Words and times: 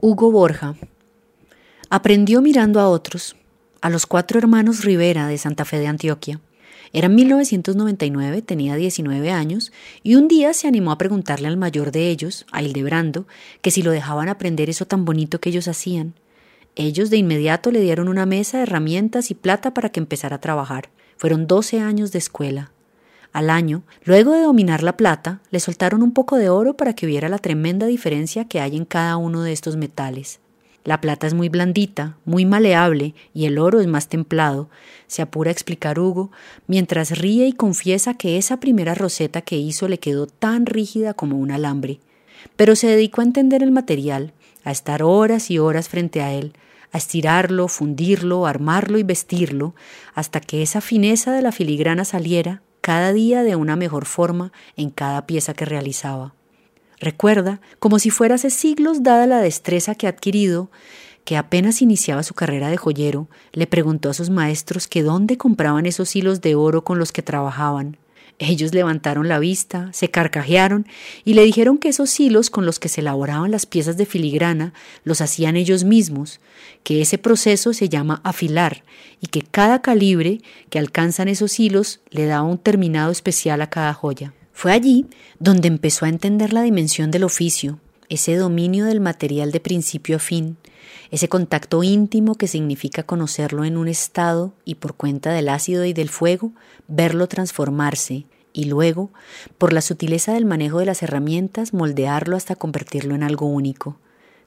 Hugo 0.00 0.30
Borja. 0.30 0.76
Aprendió 1.90 2.40
mirando 2.40 2.78
a 2.78 2.88
otros, 2.88 3.34
a 3.80 3.90
los 3.90 4.06
cuatro 4.06 4.38
hermanos 4.38 4.84
Rivera 4.84 5.26
de 5.26 5.38
Santa 5.38 5.64
Fe 5.64 5.80
de 5.80 5.88
Antioquia. 5.88 6.40
Era 6.92 7.08
1999, 7.08 8.42
tenía 8.42 8.76
19 8.76 9.32
años, 9.32 9.72
y 10.04 10.14
un 10.14 10.28
día 10.28 10.52
se 10.52 10.68
animó 10.68 10.92
a 10.92 10.98
preguntarle 10.98 11.48
al 11.48 11.56
mayor 11.56 11.90
de 11.90 12.10
ellos, 12.10 12.46
a 12.52 12.62
Hildebrando, 12.62 13.26
que 13.60 13.72
si 13.72 13.82
lo 13.82 13.90
dejaban 13.90 14.28
aprender 14.28 14.70
eso 14.70 14.86
tan 14.86 15.04
bonito 15.04 15.40
que 15.40 15.48
ellos 15.48 15.66
hacían. 15.66 16.14
Ellos 16.76 17.10
de 17.10 17.16
inmediato 17.16 17.72
le 17.72 17.80
dieron 17.80 18.06
una 18.06 18.24
mesa, 18.24 18.62
herramientas 18.62 19.32
y 19.32 19.34
plata 19.34 19.74
para 19.74 19.88
que 19.88 19.98
empezara 19.98 20.36
a 20.36 20.40
trabajar. 20.40 20.90
Fueron 21.16 21.48
12 21.48 21.80
años 21.80 22.12
de 22.12 22.18
escuela. 22.18 22.70
Al 23.38 23.50
año, 23.50 23.84
luego 24.02 24.32
de 24.32 24.42
dominar 24.42 24.82
la 24.82 24.96
plata, 24.96 25.42
le 25.52 25.60
soltaron 25.60 26.02
un 26.02 26.10
poco 26.10 26.34
de 26.34 26.48
oro 26.48 26.76
para 26.76 26.94
que 26.94 27.06
viera 27.06 27.28
la 27.28 27.38
tremenda 27.38 27.86
diferencia 27.86 28.46
que 28.46 28.60
hay 28.60 28.76
en 28.76 28.84
cada 28.84 29.16
uno 29.16 29.42
de 29.44 29.52
estos 29.52 29.76
metales. 29.76 30.40
La 30.82 31.00
plata 31.00 31.28
es 31.28 31.34
muy 31.34 31.48
blandita, 31.48 32.16
muy 32.24 32.44
maleable, 32.44 33.14
y 33.32 33.44
el 33.44 33.60
oro 33.60 33.78
es 33.78 33.86
más 33.86 34.08
templado, 34.08 34.70
se 35.06 35.22
apura 35.22 35.50
a 35.50 35.52
explicar 35.52 36.00
Hugo, 36.00 36.32
mientras 36.66 37.16
ríe 37.16 37.46
y 37.46 37.52
confiesa 37.52 38.14
que 38.14 38.38
esa 38.38 38.58
primera 38.58 38.96
roseta 38.96 39.40
que 39.40 39.56
hizo 39.56 39.86
le 39.86 40.00
quedó 40.00 40.26
tan 40.26 40.66
rígida 40.66 41.14
como 41.14 41.38
un 41.38 41.52
alambre. 41.52 42.00
Pero 42.56 42.74
se 42.74 42.88
dedicó 42.88 43.20
a 43.20 43.24
entender 43.24 43.62
el 43.62 43.70
material, 43.70 44.32
a 44.64 44.72
estar 44.72 45.04
horas 45.04 45.48
y 45.52 45.60
horas 45.60 45.88
frente 45.88 46.22
a 46.22 46.32
él, 46.32 46.54
a 46.90 46.98
estirarlo, 46.98 47.68
fundirlo, 47.68 48.46
armarlo 48.46 48.98
y 48.98 49.04
vestirlo, 49.04 49.76
hasta 50.16 50.40
que 50.40 50.60
esa 50.60 50.80
fineza 50.80 51.32
de 51.32 51.42
la 51.42 51.52
filigrana 51.52 52.04
saliera 52.04 52.62
cada 52.88 53.12
día 53.12 53.42
de 53.42 53.54
una 53.54 53.76
mejor 53.76 54.06
forma 54.06 54.50
en 54.74 54.88
cada 54.88 55.26
pieza 55.26 55.52
que 55.52 55.66
realizaba. 55.66 56.32
Recuerda, 56.98 57.60
como 57.80 57.98
si 57.98 58.08
fuera 58.08 58.36
hace 58.36 58.48
siglos 58.48 59.02
dada 59.02 59.26
la 59.26 59.42
destreza 59.42 59.94
que 59.94 60.06
ha 60.06 60.10
adquirido, 60.10 60.70
que 61.26 61.36
apenas 61.36 61.82
iniciaba 61.82 62.22
su 62.22 62.32
carrera 62.32 62.70
de 62.70 62.78
joyero, 62.78 63.28
le 63.52 63.66
preguntó 63.66 64.08
a 64.08 64.14
sus 64.14 64.30
maestros 64.30 64.88
que 64.88 65.02
dónde 65.02 65.36
compraban 65.36 65.84
esos 65.84 66.16
hilos 66.16 66.40
de 66.40 66.54
oro 66.54 66.82
con 66.82 66.98
los 66.98 67.12
que 67.12 67.20
trabajaban. 67.20 67.98
Ellos 68.40 68.72
levantaron 68.72 69.26
la 69.26 69.40
vista, 69.40 69.90
se 69.92 70.10
carcajearon 70.10 70.86
y 71.24 71.34
le 71.34 71.42
dijeron 71.42 71.76
que 71.76 71.88
esos 71.88 72.18
hilos 72.20 72.50
con 72.50 72.66
los 72.66 72.78
que 72.78 72.88
se 72.88 73.00
elaboraban 73.00 73.50
las 73.50 73.66
piezas 73.66 73.96
de 73.96 74.06
filigrana 74.06 74.72
los 75.02 75.20
hacían 75.20 75.56
ellos 75.56 75.82
mismos, 75.82 76.38
que 76.84 77.00
ese 77.00 77.18
proceso 77.18 77.72
se 77.72 77.88
llama 77.88 78.20
afilar 78.22 78.84
y 79.20 79.26
que 79.26 79.42
cada 79.42 79.82
calibre 79.82 80.40
que 80.70 80.78
alcanzan 80.78 81.26
esos 81.26 81.58
hilos 81.58 82.00
le 82.10 82.26
daba 82.26 82.46
un 82.46 82.58
terminado 82.58 83.10
especial 83.10 83.60
a 83.60 83.70
cada 83.70 83.92
joya. 83.92 84.32
Fue 84.52 84.72
allí 84.72 85.06
donde 85.40 85.66
empezó 85.66 86.04
a 86.04 86.08
entender 86.08 86.52
la 86.52 86.62
dimensión 86.62 87.10
del 87.10 87.24
oficio, 87.24 87.80
ese 88.08 88.36
dominio 88.36 88.84
del 88.84 89.00
material 89.00 89.52
de 89.52 89.60
principio 89.60 90.16
a 90.16 90.18
fin, 90.18 90.56
ese 91.10 91.28
contacto 91.28 91.82
íntimo 91.82 92.34
que 92.34 92.48
significa 92.48 93.02
conocerlo 93.02 93.64
en 93.64 93.76
un 93.76 93.88
estado 93.88 94.52
y 94.64 94.76
por 94.76 94.94
cuenta 94.94 95.32
del 95.32 95.48
ácido 95.48 95.84
y 95.84 95.92
del 95.92 96.08
fuego, 96.08 96.52
verlo 96.86 97.28
transformarse 97.28 98.26
y 98.52 98.64
luego, 98.64 99.10
por 99.56 99.72
la 99.72 99.80
sutileza 99.80 100.32
del 100.32 100.44
manejo 100.44 100.78
de 100.78 100.86
las 100.86 101.02
herramientas, 101.02 101.72
moldearlo 101.72 102.36
hasta 102.36 102.56
convertirlo 102.56 103.14
en 103.14 103.22
algo 103.22 103.46
único. 103.46 103.96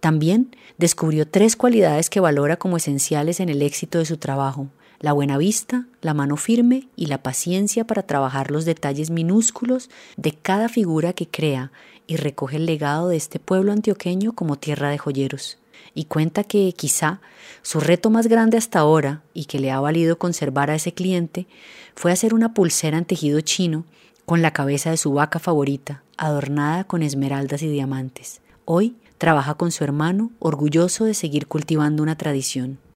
También 0.00 0.54
descubrió 0.76 1.26
tres 1.26 1.56
cualidades 1.56 2.10
que 2.10 2.20
valora 2.20 2.56
como 2.56 2.76
esenciales 2.76 3.40
en 3.40 3.48
el 3.48 3.62
éxito 3.62 3.98
de 3.98 4.04
su 4.04 4.18
trabajo, 4.18 4.68
la 5.00 5.12
buena 5.12 5.38
vista, 5.38 5.86
la 6.02 6.14
mano 6.14 6.36
firme 6.36 6.88
y 6.96 7.06
la 7.06 7.22
paciencia 7.22 7.86
para 7.86 8.02
trabajar 8.02 8.50
los 8.50 8.64
detalles 8.64 9.10
minúsculos 9.10 9.90
de 10.16 10.32
cada 10.32 10.68
figura 10.68 11.12
que 11.12 11.28
crea 11.28 11.72
y 12.06 12.16
recoge 12.16 12.56
el 12.56 12.66
legado 12.66 13.08
de 13.08 13.16
este 13.16 13.38
pueblo 13.38 13.72
antioqueño 13.72 14.32
como 14.32 14.56
tierra 14.56 14.90
de 14.90 14.98
joyeros 14.98 15.58
y 15.94 16.04
cuenta 16.04 16.44
que 16.44 16.72
quizá 16.72 17.20
su 17.62 17.80
reto 17.80 18.10
más 18.10 18.26
grande 18.26 18.56
hasta 18.56 18.80
ahora 18.80 19.22
y 19.32 19.44
que 19.46 19.60
le 19.60 19.70
ha 19.70 19.80
valido 19.80 20.18
conservar 20.18 20.70
a 20.70 20.74
ese 20.74 20.92
cliente 20.92 21.46
fue 21.94 22.12
hacer 22.12 22.34
una 22.34 22.52
pulsera 22.52 22.98
en 22.98 23.04
tejido 23.04 23.40
chino 23.40 23.84
con 24.26 24.42
la 24.42 24.52
cabeza 24.52 24.90
de 24.90 24.96
su 24.96 25.12
vaca 25.12 25.38
favorita, 25.38 26.02
adornada 26.16 26.84
con 26.84 27.02
esmeraldas 27.02 27.62
y 27.62 27.68
diamantes. 27.68 28.40
Hoy 28.64 28.96
trabaja 29.18 29.54
con 29.54 29.70
su 29.70 29.84
hermano, 29.84 30.30
orgulloso 30.38 31.04
de 31.04 31.14
seguir 31.14 31.46
cultivando 31.46 32.02
una 32.02 32.16
tradición. 32.16 32.78